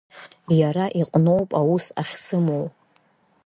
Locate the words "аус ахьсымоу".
1.59-2.65